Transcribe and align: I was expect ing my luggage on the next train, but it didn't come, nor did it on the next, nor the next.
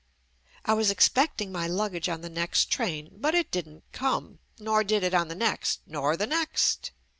I 0.65 0.73
was 0.73 0.89
expect 0.89 1.41
ing 1.41 1.51
my 1.51 1.67
luggage 1.67 2.09
on 2.09 2.21
the 2.21 2.29
next 2.31 2.71
train, 2.71 3.11
but 3.17 3.35
it 3.35 3.51
didn't 3.51 3.83
come, 3.91 4.39
nor 4.57 4.83
did 4.83 5.03
it 5.03 5.13
on 5.13 5.27
the 5.27 5.35
next, 5.35 5.81
nor 5.85 6.17
the 6.17 6.25
next. 6.25 6.89